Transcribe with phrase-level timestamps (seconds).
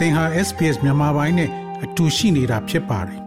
[0.00, 1.50] သင်ဟာ SPS မြန်မာပိုင်းနဲ့
[1.84, 3.20] အတူရှိနေတာဖြစ်ပါတယ်။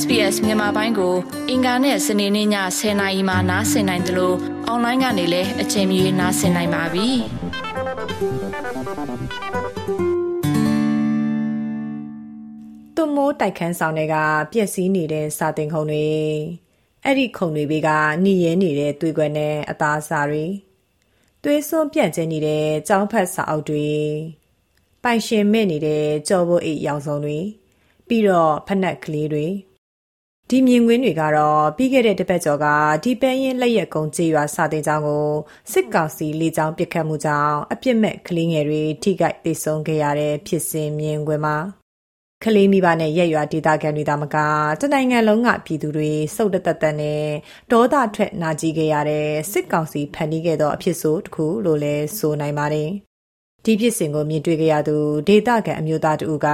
[0.00, 1.14] SBS မြန်မာပိုင်းကို
[1.50, 2.48] အင်ကာနဲ့စနေနေ့ည
[2.78, 4.36] 10:00နာရီမှနားဆင်နိုင်တယ်လို့
[4.66, 7.08] အွန်လိုင်းကနေလည်းအချိန်မီနားဆင်နိုင်ပါပြီ။
[12.96, 14.16] သွမိုးတိုက်ခန်းဆောင်တွေက
[14.52, 16.06] ပျက်စီးနေတဲ့စာတင်ခုံတွေ
[17.04, 17.88] အဲ့ဒီခုံတွေဘေးက
[18.22, 20.44] หนีရဲနေတဲ့သွေးကွက်နဲ့အသားအစာတွေ
[21.42, 23.90] သွေးစွန်းပြန့်ကျဲနေတဲ့ကြောင်းဖက်စာအုပ်တွေ
[25.02, 27.38] ပိုင်ရှင်မဲ့နေတဲ့ကြော်ဘိုးအိတ်ရောင်စုံတွေ
[28.08, 29.46] ပြီးတော့ဖက်နှက်ကလေးတွေ
[30.48, 32.66] ဒီမြင်ကွင်းတွေကတော့ပြီးခဲ့တဲ့တပတ်ကျော်က
[33.04, 35.26] ဒီပန်းရင်လက်ရက်ကုန်းကြေးရွာစာတင်ကျောင်းကို
[35.72, 41.56] စစ်ကောင်စီလေကြောင်းပစ်ခတ်မှုကြောင့်အပြစ်မဲ့ကလေးငယ်တွေထိခိုက်ဒေဆုံးခဲ့ရတဲ့ဖြစ်စဉ်မြင်ကွင်းမှာ
[42.44, 44.36] ကလေးမိဘနဲ့ရက်ရွာဒေသခံတွေသာမက
[44.80, 47.24] တနိုင်ငံလုံးကပြည်သူတွေစုတ်တသက်သက်နဲ့
[47.72, 52.90] ဒေါသထွက်နာကျင်ခဲ့ရတဲ့စစ်ကောင်စီဖန်တီးခဲ့သောအဖြစ်ဆိုတစ်ခုလို့လည်းဆိုနိုင်ပါတယ်။
[53.64, 54.96] ဒီဖြစ်စဉ်ကိုမြင်တွေ့ခဲ့ရသူ
[55.28, 56.46] ဒေသခံအမျိုးသားတူက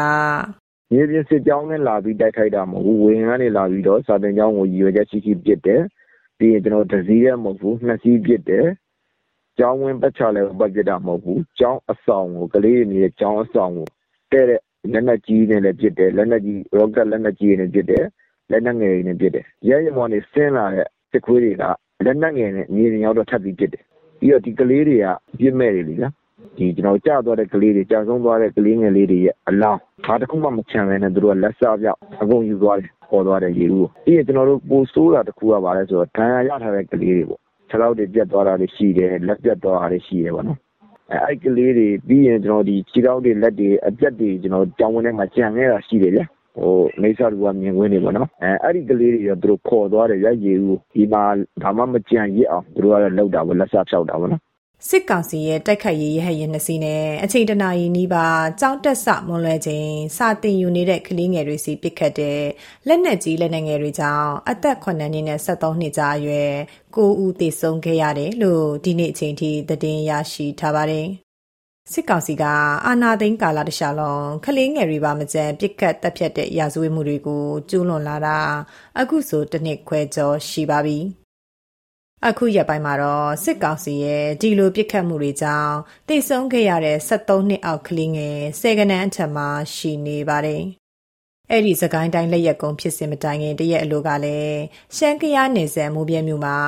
[0.92, 5.82] မြေပြင်စစ်ကြောင်းနဲ့လာပြီးတိုက်ခိုက်တာမဟုတ်ဘူးဝေဟင်ကနေလာပြီးတော့စာတင်ကျောင်းကိုရည်ရွယ်ချက်ရှိရှိပစ်တယ်
[6.38, 8.66] ပြီးရင်ကျွန်တော်တစည်းရဲမဟုတ်ဘူးနှစ်စီးပစ်တယ်
[9.58, 13.86] ကျောင်းဝင်းပတ်ချလဲပတ်ပစ်တာမဟုတ်ဘူးကျောင်းအဆောင်ကိုကလေးတွေနေတဲ့ကျောင်းအဆောင်ကို
[14.32, 14.60] တဲ့တဲ့
[14.92, 18.04] လက်နက်ကြီးနဲ့လည်းပစ်တယ်လက်နက်ကြီးရော့ကက်လက်နက်ကြီးနဲ့ပစ်တယ်
[18.50, 21.64] လက်နက်ငယ်တွေနဲ့ပစ်တယ်ရဲရဲမော်နေဆင်းလာတဲ့စစ်ခွေးတွေက
[22.04, 23.84] လက်နက်ငယ်နဲ့မြေပြင်ရောက်တော့ထပ်ပြီးပစ်တယ်
[24.18, 25.06] ပြီးတော့ဒီကလေးတွေက
[25.40, 26.12] ပြစ်မဲ့တွေလीလား
[26.56, 40.58] ဒီကျွန်တော်ကြာသွားတဲ့ကလေးတွေကြာဆုံးသွားတဲ့ကလေးငယ်လေးတွေရဲ့အလောင်းဘာတစ်ခုမှမချန်ပဲနဲ့သူတို့ကလက်စားပြောက်အကုန်ယူသွားတယ်ပေါ်သွားတယ်ရေဦးကိုပြီးရင်ကျွန်တော်တို့ပိုဆိုးတာတစ်ခုကပါလဲဆိုတော့ဒဏ်ရာရထားတဲ့ကလေးတွေပေါ့ခြေထောက်တွေပြတ်သွားတာတွေရှိတယ်လက်ပြတ်သွားတာတွေရှိတယ်ပေါ့နော်
[41.12, 46.22] အဲအဲ့ကလေးတွေပြီးရင်ကျွန်တော်ဒီခြေထောက်တွေလက်တွေအပြတ်တွေကျွန်တော်ကြောင်ဝင်ထဲမှာကြံနေတာရှိတယ်ဗျ
[46.56, 51.22] ဟိုမိစ္ဆာလူကမြင်ကွင်းနေပေါ့နော်အဲအဲ့ဒီကလေးတွေတော့သူတို့ခေါ်သွားတယ်ရရေဦးဒီမှာ
[51.62, 54.42] ဒါမှမကြံရစ်အောင်သူတို့ကတော့လောက်တာပေါ့လက်စားဖြောက်တာပေါ့နော်
[54.86, 62.40] စစ်ကောင်စီရဲ့တိုက်ခိုက်ရေးရဟရင်နှစ်စီးနဲ့အချိန်တနာရီနီးပါးကြောင်းတက်ဆမွန်လွဲခြင်းစာတင်ယူနေတဲ့ကလေးငယ်တွေစီပစ်ခတ်တဲ့
[62.86, 66.52] လက်နက်ကြီးလက်နက်ငယ်တွေကြောင့်အသက်9နှစ်နဲ့73နှစ်ကြာအရွယ်
[66.94, 71.06] 9ဦးသေဆုံးခဲ့ရတယ်လို့ဒီနေ့အချိန်ထိသတင်းရရှိထားပါတယ်။
[71.92, 72.44] စစ်ကောင်စီက
[72.86, 78.38] အာဏာသိမ်းကာလတခြားလုံးကလေးငယ်တွေပါမကြမ်းပစ်ခတ်တပ်ဖြတ်တဲ့ရာဇဝတ်မှုတွေကိုကျူးလွန်လာတာ
[78.98, 80.98] အခုဆိုတစ်နှစ်ခွဲကျော်ရှိပါပြီ။
[82.26, 85.74] အခုရက်ပိုင်းမှာတော့စစ်ကောင်စီရဲ့ဒီလိုပြစ်ခတ်မှုတွေကြောင့်
[86.08, 90.62] တိတ်ဆုံးခဲ့ရတဲ့73နှစ်အောက်ကလေးငယ်ဆယ်ကနန်းအထက်မှာရှိနေပါတယ်။
[91.50, 94.58] အဲ့ဒီစကိုင်းတိုင်းလက်ရက်ကုန်းဖြစ်စဉ်မတိုင်ခင်တရက်အလိုကလည်း
[94.96, 96.58] ရှမ်းကရနယ်စပ်မိုးပြဲမြို့မှာ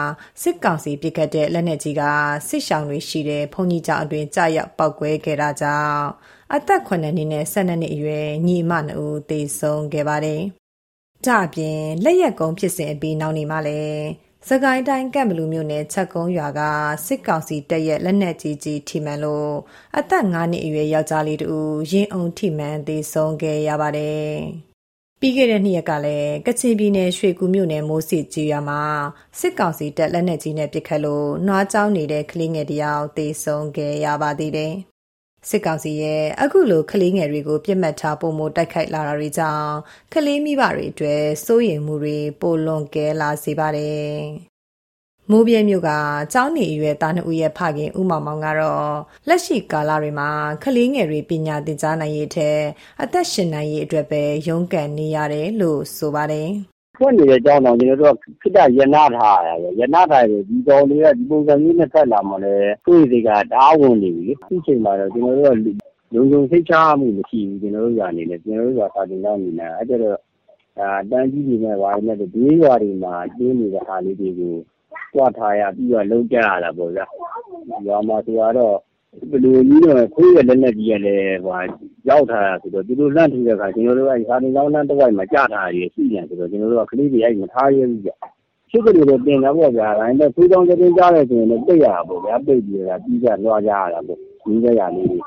[0.43, 2.03] စစ်ကောင်စီပြစ်ခတ်တဲ့လက်နက်ကြီးက
[2.49, 6.03] စစ်ရှောင်းတွေရှိတဲ့ဘုံကြီးကျောင်းအတွင်းကြာရောက်ပောက်ကွဲခဲ့တာကြောင့်
[6.55, 10.43] အသက်9နှစ်နဲ့12နှစ်အရွယ်ညီမနှစ်ဦးသေဆုံးခဲ့ပါတယ်။
[11.27, 16.61] ကြအပြင်လက်ရက်ကုန်းဖြစ်စဉ်အပြီးနောက်နေမှလည်း စကိုင်းတိုင်းကံဘလူမြို့နယ်ချက်ကုန်းရွာက
[17.06, 19.53] စစ်ကောင်စီတပ်ရဲ့လက်နက်ကြီးကြီးထိမှန်လို့
[19.99, 21.59] အသက်9နှစ်အရွယ်ယောက်ျားလေးတူ
[21.91, 24.31] ရင်အုံထိမှန်သေဆုံးခဲ့ရပါတယ်။
[25.21, 28.83] ပြီးခဲ့တဲ့နှစ်ရက်ကလည်းကချင်ပြည်နယ်ရွှေကူမြို့နယ်မိုးစစ်ကြီးရွာမှာ
[29.39, 34.75] စစ်ကောင်စီတပ်လက်နက်ကြီးနဲ့ပစ်ခတ်လို့နွားကျောင်းနေတဲ့ကလေးငယ်တယောက်သေဆုံးခဲ့ရပါသေးတယ်။
[35.49, 39.73] စစ်ကောင်စီရဲ့အခုလိုကလေးငယ်တွေကိုပြစ်မှတ်ထားပုံမတိုက်ခိုက်လာတာတွေကြောင့်
[40.12, 44.15] ကလေးမိဘတွေအတွက်စိုးရိမ်မှုတွေပိုလွန်ကဲလာစေပါတယ်။
[45.31, 45.91] မိုးပြဲမြို့က
[46.33, 48.93] ကျောင်းနေအရွယ်သားနှစ်ဦးရဲ့ဖခင်ဦးမောင်မောင်ကတော့
[49.29, 50.31] လက်ရှိကာလတွေမှာ
[50.65, 52.61] ကလေးငယ်တွေပညာသင်ကြားနိုင်ရေးထက်
[53.03, 56.50] အသက်ရှင်နိုင်ရေးအတွက်ပဲရုန်းကန်နေရတယ်လို့ဆိုပါတယ်။
[57.00, 65.77] ဖွင့်နေတဲ့အကြောင်းတောင် ကျွန်တော်တို့က ခေတ္တရပ်နားထားရတာပဲရပ်နားထားတယ်ဒီတော်လေးကဒီပုံစံမျိုးနဲ့ဆက်လာမှလည်းကိုယ့်စိတ်က တအားဝင်နေပြီလေ အခုချိန်မှာတော့ ကျွန်တော်တို့
[66.12, 70.16] က လုံခြုံစိတ်ချမှုမရှိဘူး ကျွန်တော်တို့ကအနေနဲ့ ကျွန်တော်တို့ကစာတင်ကြောင်းနေနေအဲ့ကျတော့
[70.78, 74.55] ဒါတန်းကြီးတွေနဲ့ဝါရီနဲ့ဒီရွာတွေမှာ ကျင်းနေတဲ့ဟာလေးတွေကို
[75.12, 77.06] ကြွထားရ ပြီးတော့လုံးကြရတာပေါ့ဗျာ
[77.87, 78.77] ရွာမှာဆိုတော့
[79.31, 81.37] ဘယ်လိုနည်းနဲ့ခွေးရဲ့လက်နက်ကြီးကလည်း
[82.09, 88.12] ရောက်ထားတာဆိုတော့သူတို့လှမ်းထုတဲ့အခါကျနော်တို့အဲဒီစာသင်ကျောင်းနားတဝိုက်မှာကျထားတာတွေရှိနေတာဆိုတော့ကျနော်တို့ကကလေးတွေအဲဒီမထားရဲဘူးဗျ။
[88.70, 94.20] ဖြစ်သလိုတော့တင်တာပေါ့ဗျာ။ဒါပေမဲ့ခွေးကြောင်သတင်းကြားတယ်ဆိုရင်တော့ပိတ်ရတာပေါ့ဗျာ။ပိတ်ပြီးတော့ပြေးကြလွှားကြရတာပေါ့။
[94.50, 95.19] နီးစပ်ရာလေးတွေ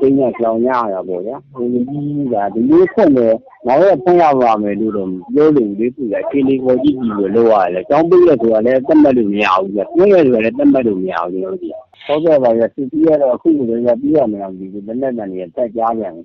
[0.00, 3.34] ချိန်းနဲ့လှောင်ကြရတာပေါ့ဗျာ။ဒီလိုဖွင့်တယ်
[3.66, 5.86] နောက်ရက်ဖွင့်ရပါမယ်လို့တော့မပြောလိုဘူးလေ။
[6.22, 11.74] အခြေအနေပေါ်ကြည့်ပြီးတော့လုပ်ရတယ်။ကျောင်းပိတ်တယ်ဆိုတာလည်းသတ်မှတ်လို့မရဘူးဗျ။ဖွင့်တယ်ဆိုတာလည်းသတ်မှတ်လို့မရဘူးကျနော်တို့ဆီက။
[12.06, 16.24] ဟုတ်ကဲ့ပါဗျ။စစ်ပြီးကတော့အခုဆိုရင်ပြေးရမလားမသိဘူး။လက်နက်သံတွေထပ်ကြားပြန်ပြီ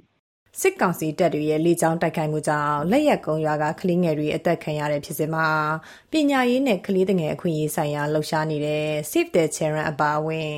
[0.61, 5.47] စစ်ကောင်စီတပ်တွေရဲ့လေကြောင်းတိုက်ခိုက်မှုကြောင့်လက်ရက်ကုန်းရွာကကလေးငယ်တွေအသက်ခံရတဲ့ဖြစ်စဉ်မှာ
[6.11, 10.51] ပညာရေးနဲ့ကလေးငယ်အခွင့်အရေးဆိုင်ရာလှုပ်ရှားနေတဲ့ Save the Children အပါအဝင်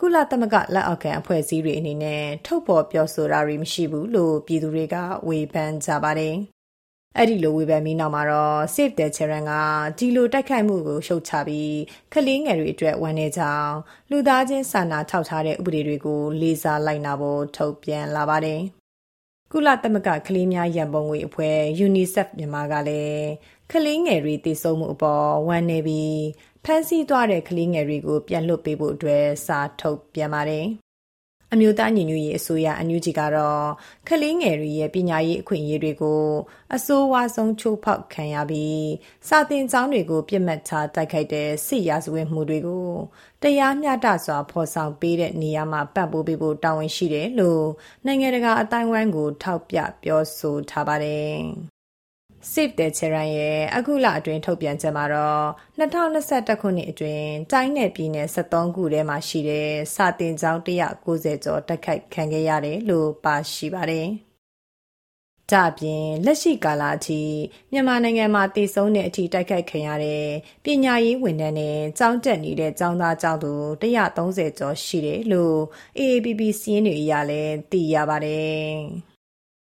[0.00, 4.96] ကုလသမဂ္ဂလက်အောက်ခံအဖွဲ့အစည်းတွေအနေနဲ့ထုတ်ဖော်ပြောဆိုတာတွေမရှိဘူးလို့ပြည်သူတွေက
[5.28, 6.36] ဝေဖန်ကြပါတယ်
[7.16, 9.52] အဲ့ဒီလိုဝေဖန်ပြီးနောက်မှာတော့ Save the Children က
[9.98, 11.78] ဒီလိုတိုက်ခိုက်မှုကိုရှုတ်ချပြီး
[12.12, 13.74] ကလေးငယ်တွေအတွက်ဝန်နေကြောင်း
[14.10, 18.62] လူသားချင်းစာနာထောက်ထားတဲ့ဥပဒေတွေကိုလေးစားလိုက်နာဖို့ထုတ်ပြန်လာပါတယ်။
[19.52, 23.26] ကုလသမဂ္ဂကလေးများရန်ပုံငွေအဖွဲ့ UNICEF မြန်မာကလည်း
[23.72, 26.20] ကလေးငယ်တွေတည်ဆုံမှုအပေါ်ဝန်နေပြီး
[26.64, 30.66] ဖမ်းဆီးသွားတဲ့ကလေးငယ်တွေကို ပြန်လွှတ်ပေးဖို့အတွက်စာထုတ်ပြန်ပါတယ်။
[31.52, 33.66] အမျိုးသားညီညွတ်ရေးအစိုးရအန်ယူဂျီကတော့
[34.08, 36.22] ကလေးငယ်တွေရဲ့ ပညာရေးအခွင့်အရေးတွေကို
[36.74, 38.88] အစိုးဝါဆုံး ချိုးဖောက်ခံရပြီး
[39.28, 42.86] စာသင်ကျောင်းတွေကိုပြစ်မှတ်ထား တိုက်ခိုက်တဲ့ စစ်ရာဇဝတ်မှုတွေကို
[43.42, 47.64] တရားမျှတစွာ ဖော်ဆောင်ပေးတဲ့နေရာမှာပတ်ပိုးပေးဖို့ တာဝန်ရှိတယ်လို့
[48.06, 51.36] နိုင်ငံတကာအတိုင်းအဝိုင်းကို ထောက်ပြ ပြောဆိုထားပါတယ်။
[52.42, 55.46] Save the Children ရဲ့အခုလအတွင်းထုတ်ပြန်ချက်မှာတော့
[55.78, 64.08] 2021ခုနှစ်အတွင်းတိုင်းနယ်ပြည်နယ်73ခုထဲမှာရှိတဲ့စာတင်ကျောင်း190ကျော်တက်ခိုက်ခံခဲ့ရတယ်လို့ပါရှိပါတယ်။
[65.52, 67.22] ဒါပြင်လက်ရှိကာလအထိ
[67.72, 70.26] မြန်မာနိုင်ငံမှာတည်ဆုံတဲ့အထိတိုက်ခိုက်ခံရတဲ့
[70.64, 73.52] ပညာရေးဝန်ထမ်းနဲ့ကျောင်းတက်နေတဲ့ကျောင်းသားကျောင်းသူ
[73.82, 75.58] 130ကျော်ရှိတယ်လို့
[75.98, 78.70] AAPP စီးရင်တွေအရလည်းသိရပါတယ်။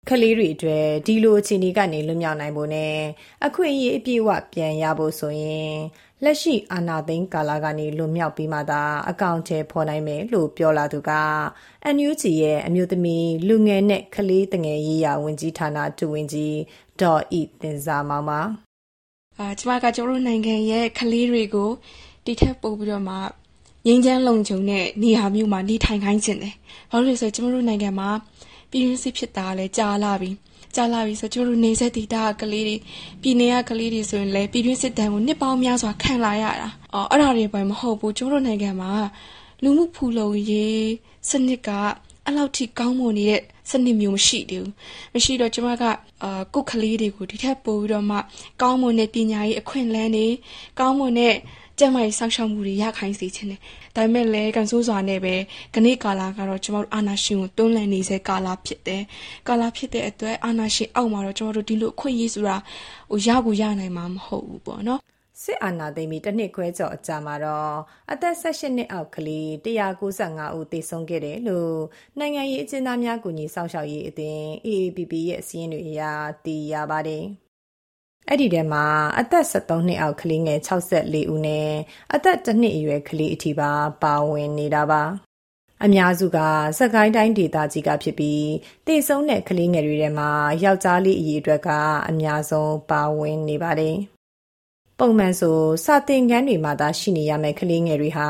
[0.09, 2.95] ကလေးတွေအတွက်ဒီလိုအခြေအနေကနေလွတ်မြောက်နိုင်ဖို့နဲ့
[3.45, 5.73] အခွင့်အရေးအပြည့်အဝပြန်ရဖို့ဆိုရင်
[6.23, 11.11] လက်ရှိအာဏာသိမ်းကာလကနေလွတ်မြောက်ပြီးမှသာအကောင့်ထဲဖော်နိုင်မယ်လို့ပြောလာသူက
[11.95, 16.57] NUG ရဲ့အမျိုးသမီးလူငယ်နဲ့ကလေးတငယ်ရေးရာဝန်ကြီးဌာနတူဝင်ကြီး
[17.01, 18.41] ဒေါ်ဤတင်စာမောင်ပါ
[19.37, 21.69] အာကျမကကျတို့နိုင်ငံရဲ့ကလေးတွေကို
[22.25, 23.15] ဒီထက်ပိုပြီးတော့မှ
[23.85, 26.55] ငင်းချမ်းလုံခြုံတဲ့နေရာမျိုးမှာနေထိုင်ခိုင်းခြင်းတယ်။
[26.91, 28.09] ဘာလို့လဲဆိုတော့ကျမတို့နိုင်ငံမှာ
[28.71, 30.31] ပြည်ရင်းစစ်ဖြစ်တာလည်းကြာလာပြီ
[30.75, 32.75] ကြာလာပြီဆိုကျတို့နေဆက်တီတာကလေးတွေ
[33.21, 38.91] ပြည်နေရကလေးတွေဆိုရင်လည်းပြည်ရင်းစစ်တမ်းကိုနှစ်ပေါင်းများစွာခံလာရတာအော်အဲ့ဒါတွေပဲမဟုတ်ဘူးကျတို့နိုင်ငံမှာ
[39.63, 40.85] လူမှုဖူလုံရေး
[41.29, 41.69] စနစ်က
[42.25, 44.73] အဲ့လောက်ထိကောင်းမွန်နေတဲ့စနစ်မျိုးမရှိသေးဘူး
[45.13, 45.83] မရှိတော့ကျမက
[46.23, 48.17] အာကုတ်ကလေးတွေကိုဒီထက်ပိုပြီးတော့မှ
[48.61, 50.27] ကောင်းမွန်တဲ့ပညာရေးအခွင့်အလမ်းတွေ
[50.79, 51.35] ကောင်းမွန်တဲ့
[51.81, 53.59] ကျန်းမာရေးစောင့်ရှောက်မှုတွေရခိုင်းစေခြင်းတယ်။
[53.95, 55.35] ဒါပေမဲ့လည်းကန်ဆိုးစွာနဲ့ပဲ
[55.73, 59.03] ခဏကာလကတော့ကျွန်တော်တို့အာနာရှင်ကိုတွန်းလှန်နေစေကာလဖြစ်တယ်။
[59.47, 62.57] ကာလဖြစ်တဲ့အတွက်အာနာရှင်အောက်မှာတော့ကျွန်တော်တို့ဒီလိုအခွင့်အရေးဆိုတာ
[63.11, 64.99] ဟိုရကိုရနိုင်မှာမဟုတ်ဘူးပေါ့နော်။
[65.43, 67.75] စစ်အာဏာသိမ်းပြီးတစ်နှစ်ခွဲကျော်အကြာမှာတော့
[68.11, 71.77] အသက်18နှစ်အောက်ကလေး195ဦးသေဆုံးခဲ့တယ်လို့
[72.19, 76.01] နိုင်ငံရေးအကျဉ်းသားများကူညီဆောင်ရှောက်ရေးအသင်း AAPP ရဲ့အစည်းအဝေးအရ
[76.45, 77.25] သိရပါတယ်။
[78.33, 78.85] အဲ့ဒီထဲမှာ
[79.19, 81.69] အသက်73နှစ်အောက်ကလေးငယ်64ဦးနဲ့
[82.13, 83.71] အသက်1နှစ်အရွယ်ကလေးအထိပါ
[84.03, 85.03] ပါဝင်နေတာပါ
[85.85, 86.39] အများစုက
[86.79, 88.47] စကိုင်းတိုင်းဒေသကြီးကဖြစ်ပြီး
[88.85, 90.29] တည်ဆုံးတဲ့ကလေးငယ်တွေထဲမှာ
[90.63, 91.69] ယောက်ျားလေးအရေအတွက်က
[92.09, 93.95] အများဆုံးပါဝင်နေပါတယ်
[95.03, 98.27] ပုံမှန်ဆိုစာသင်ခန်းတွေမှာသာရှိနေရမယ့်ကလေးငယ်တွေဟာ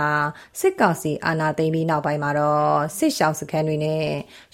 [0.59, 4.05] စစ်ကောင်စီအာဏာသိမ်းပြီးနောက်ပိုင်းမှာတော့စစ်ရှောင်စခန်းတွေနဲ့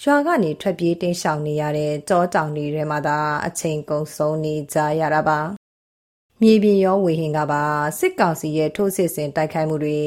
[0.03, 3.17] ရွာကနေထွက်ပြေးတိမ်းရှောင်နေရတဲ့တောတောင်တွေထဲမှာသာ
[3.47, 5.39] အချိန်ကုန်ဆုံးနေကြရတာပါ
[6.41, 7.63] မြေပြင်ရောဝေဟင်ကပါ
[7.99, 10.01] စစ်ကောင်စီရဲ့ထိုးစစ်ဆင်တိုက်ခိုက်မှုတွေ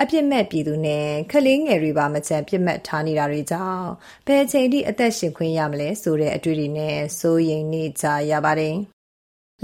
[0.00, 3.86] အပြစ်မဲ့ပြည်သူနဲ့ကလေးငယ်တွေပါမချမ်းပြစ်မှတ်ထားနေတာတွေကြောင့်
[4.26, 8.76] ဘယ်ချိန်ထိအသက်ရှင်ခွင့်ရမလဲဆိုတဲ့အတွေ့အကြုံနဲ့စိုးရိမ်နေကြရပါတယ်။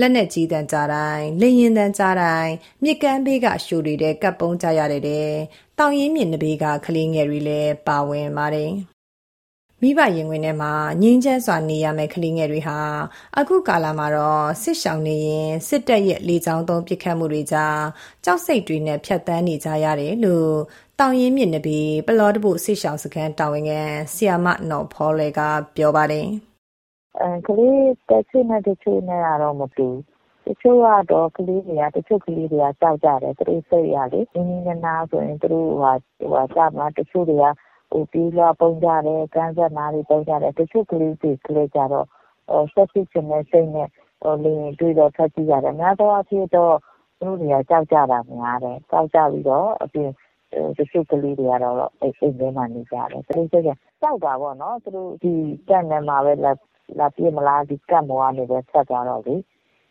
[0.00, 2.52] လက်နဲ့ကြီးတန်ကြတိုင်းလေရင်တန်ကြတိုင်း
[2.84, 5.28] မြစ်ကမ်းဘေးကရှိုးတွေတဲ့ကပ်ပုံးကြရတဲ့တဲ့
[5.78, 8.72] တောင်ရင်မြင့်နဘေးကကလေးငယ်တွေလည်းပါဝင်ပါတယ်
[9.80, 12.78] မိဘရင်ဝင်ထဲမှာငင်းချမ်းစွာနေရမယ့်ကလေးငယ်တွေဟာ
[13.38, 17.78] အခုကာလမှာတော့စစ်ရှောင်နေရင်စစ်တပ်ရဲ့လေကြောင်းသုံးပစ်ခတ်မှုတွေကြား
[18.24, 20.52] ကြောက်စိတ်တွေနဲ့ဖြတ်တန်းနေကြရတယ်လို့
[21.00, 23.82] တောင်ရင်မြင့်နဘေးပလောတပုစစ်ရှောင်စခန်းတာဝန်ခံ
[24.14, 25.40] ဆီယာမနော်ဖော်လေက
[25.76, 26.28] ပြောပါတယ်။
[27.46, 29.94] ကလေးတချို့နဲ့တချို့နဲ့ကတော့မတူဘူး။
[30.46, 35.68] တချို့ကတော့ကလေးတွေကတချို့ကလေးတွေကကြောက်ကြတယ်။သူတို့စိတ်ကလေ။နီးနီးနားနားဆိုရင်သူတို့
[36.54, 37.44] ကျမလားတချို့တွေက
[38.12, 41.32] ပြေးလွှားပုန်းကြတယ်။ကမ်းစပ်နားတွေပုန်းကြတယ်။တချို့ကလေးတွေ
[41.74, 42.06] ကျတော့
[42.72, 43.88] ဆက်ဖြစ်ချင်တဲ့စိတ်နဲ့
[44.44, 46.74] လေယာဉ်တွေ့တော့ထွက်ပြေးကြတယ်။များသောအားဖြင့်တော့
[47.20, 50.10] သူတို့တွေကကြောက်ကြတာများတယ်။ကြောက်ကြပြီးတော့အပြင်
[50.76, 53.68] တချို့ကလေးတွေကတော့အိမ်ထဲမှာနေကြတယ်။သူတို့စိတ်က
[54.02, 55.32] ကြောက်တာပေါ့နော်။သူတို့ဒီ
[55.68, 56.52] Camp ထဲမှာပဲလာ
[57.16, 59.36] ပစ်မလားဒီကပ်ပေါ်ကနေပဲဖြတ်သွားတော့လေ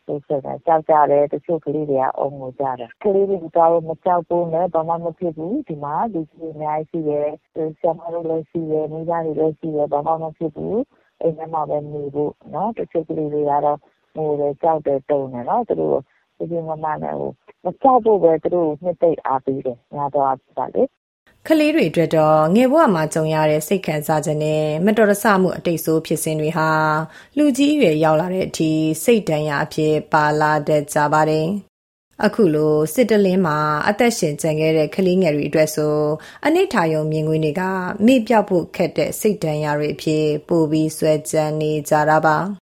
[0.08, 7.22] သူကကြောက်ကြတယ်တချို့ကလေးတွေကအုံငိုကြတယ်ကလေးတွေကတော့မကြောက်ဘူးနဲ့ဘာမှမဖြစ်ဘူးဒီမှာဒီကြီးအများကြီးရှိ
[7.56, 10.80] တယ်ဆရာမတို့လည်းရှိတယ်မိသားစုလည်းရှိတယ်ဘာမှမဖြစ်ဘူး
[11.22, 13.80] အိမ်ထဲမှာပဲနေဖို့နော်တချို့ကလေးတွေကတော့
[14.16, 16.00] ဟိုလေကြောက်တယ်တုံတယ်နော်သူတို့
[16.38, 17.32] ဒီဒီမမနဲ့ဟို
[17.64, 20.26] မကြောက်ဖို့ပဲသူတို့နှစ်သိအားပေးတယ်ညာတော့
[20.58, 20.84] ပါလေ
[21.48, 26.70] ကလေးတွေအတွက်တော့ငယ်ဘဝမှာကြုံရတဲ့စိတ်ခံစားချက်နဲ့မတော်တဆမှုအတိတ်ဆိုးဖြစ်စဉ်တွေဟာ
[27.38, 28.72] လူကြီးအရွယ်ရောက်လာတဲ့အထိ
[29.04, 31.48] စိတ်ဒဏ်ရာအဖြစ်ပါလာတတ်ကြပါတယ်။
[32.26, 33.58] အခုလိုစစ်တလင်းမှာ
[33.90, 35.96] အသက်ရှင်ကျန်ခဲ့တဲ့ကလေးငယ်တွေအတွက်ဆို
[36.46, 37.62] အနိဋ္ဌာယုံမြင်ကွင်းတွေက
[38.06, 42.38] မေ့ပြောက်ဖို့ခက်တဲ့စိတ်ဒဏ်ရာတွေအဖြစ်ပိုပြီးဆွဲကြံနေကြတာပါ။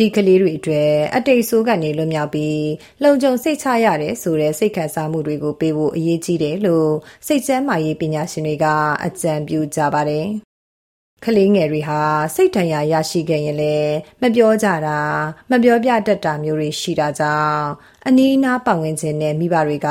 [0.00, 2.64] ဒီကလေးတွေအတွက်အတိတ်ဆိုးကနေလွတ်မြောက်ပြီး
[3.02, 6.90] လုံခြုံစိတ်ချရတယ်ဆိုတဲ့စိတ်ခံစားမှုတွေကိုပေးဖို့အရေးကြီးတယ်လို့
[7.26, 8.66] စိတ်ကျန်းမာရေးပညာရှင်တွေက
[9.04, 10.26] အကြံပြုကြပါတယ်
[11.24, 12.00] ကလေးငယ်တွေဟာ
[12.34, 15.00] စိတ်ဒဏ်ရာရရှိခဲ့ရင်လည်းမပြောကြတာ
[15.50, 17.64] မပြောပြတတ်တာမျိုးတွေရှိတာကြောင့်
[18.06, 19.88] အနီးအနားပတ်ဝန်းကျင်နဲ့မိဘတွေက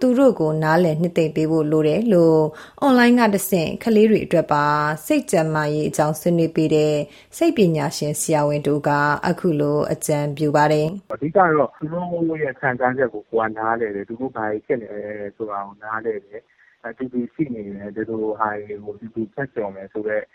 [0.00, 2.40] သူတို့ကိုနားလည်နှစ်သိမ့်ပေးဖို့လိုတယ်လို့
[2.80, 4.64] အွန်လိုင်းကတဆင့်ကလေးတွေအတွက်ပါ
[5.06, 6.94] စိတ်ကြမ်းမာရေးအကြောင်းဆွေးနွေးပေးတဲ့
[7.36, 8.90] စိတ်ပညာရှင်ဆရာဝန်တို့က
[9.28, 16.42] အခုလိုအကြံပြုပါတယ်အဓိကတော့သူတို့ရဲ့ခံစားချက်ကိုကိုယ်ကနားလည်တယ်သူတို့ဘာဖြစ်နေလဲဆိုတာကိုနားလည်တယ်
[16.84, 20.26] အတူတူရှိနေတယ်ဒီလိုဟာတွေကိုဒီလိုချက်ကြော်မယ်ဆိုတော့အဲ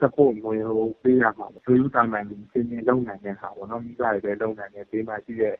[0.00, 5.54] support မျိုးပေးရမှာပေါ့။ရိုးရိုးသာမန်လူအချင်းချင်းလုပ်နိုင်တဲ့ဟာပေါ့နော်။မိဘတွေလည်းလုပ်နိုင်တယ်။ဘေးမှာရှိတဲ့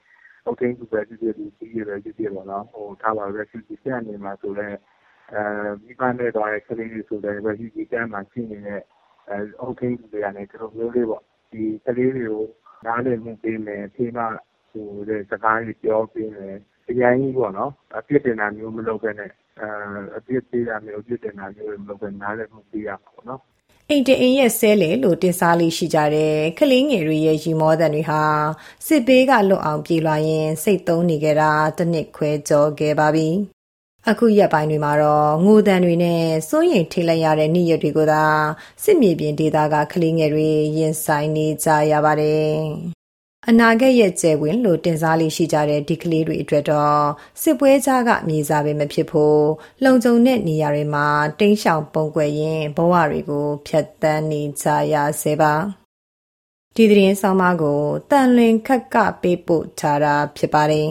[0.44, 2.64] အုပ်ထိန်းသူပဲဖြစ်ဖြစ်လူကြီးတွေပဲဖြစ်ဖြစ်ပေါ့နော်။
[3.02, 4.78] ထားပါတော့ refugee camp တွေမှာဆိုလည်း
[5.84, 8.82] မိဘမဲ့သွားတဲ့ကလေးတွေဆိုလည်း refugee camp မှာရှိနေတဲ့
[9.60, 11.22] အုပ်ထိန်းသူတွေကလည်းဒီလိုမျိုးလေးပေါ့။
[11.52, 12.44] ဒီကလေးတွေကို
[12.86, 14.18] နားလည်မှုပေးမယ်။ဖေးမ
[15.08, 16.56] တဲ့စကားတွေပြောပေးမယ်။
[16.90, 19.32] အရမ်းကြီးပေါ့နော်။အပြစ်တင်တာမျိုးမလုပ်ဘဲနဲ့
[20.16, 23.42] အပြစ်ပေးတာမျိုးအပြစ်တင်တာမျိုးတွေမလုပ်ဘဲနားလည်မှုပေးရမှာပေါ့နော်
[23.90, 28.22] အိမ်တအိမ်ရဲ့ဆဲလေလို့တင်စားလေးရှိကြတဲ့ကလေးငယ်တွေရဲ့ရီမောသံတွေဟာ
[28.86, 33.28] စစ်ဘေးကလွတ်အောင်ပြေးလွှာရင် စိတ်သုံးနေကြတာတစ်နှစ်ခွဲကျော်ခဲ့ပါပြီ။
[34.10, 38.24] အခုရက်ပိုင်းတွေမှာတော့ငိုတန်တွေနဲ့စိုးရိမ်ထိလိုက်ရတဲ့နေ့ရက်တွေကိုသာ
[38.84, 42.56] စစ်မြေပြင်ဒေသကကလေးငယ်တွေရင်ဆိုင်နေကြရပါတယ်
[43.50, 47.02] အနာဂတ်ရဲ့ကျယ်ဝင်လို့တင်စားလေးရှိကြတဲ့ဒီကလေးတွေအတွက်တော့
[47.42, 49.42] စစ်ပွဲကြားကမြေစာပဲမဖြစ်ဖို့
[49.84, 51.06] လုံခြုံတဲ့နေရာတွေမှာ
[51.40, 55.54] တိမ်းရှောင်ပုံကွယ်ရင်ဘဝတွေကိုဖျက်ဆီးနေကြရစေပါ
[56.74, 60.88] ဒီသတင်းဆောင်မကိုတန်လွင်ခက်ကပေးပို့ထားတာဖြစ်ပါတယ်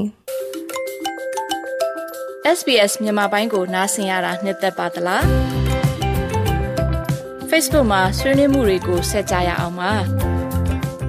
[2.58, 5.24] SBS မြန်မာပိုင်းကိုနားဆင်ရတာနှစ်သက်ပါတလား
[7.50, 9.94] Facebook မှာဆွေးနွေးမှုတွေကိုဆက်ကြရအောင်ပါ